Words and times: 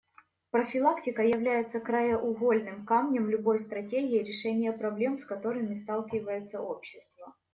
Профилактика 0.49 1.21
является 1.21 1.79
краеугольным 1.79 2.87
камнем 2.87 3.29
любой 3.29 3.59
стратегии 3.59 4.23
решения 4.23 4.73
проблем, 4.73 5.19
с 5.19 5.25
которыми 5.25 5.75
сталкивается 5.75 6.59
общество. 6.59 7.35